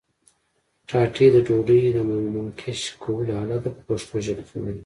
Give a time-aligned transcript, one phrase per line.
[0.87, 1.97] ټاټې د ډوډۍ د
[2.35, 4.75] منقش کولو آله ده په پښتو ژبه خبرې.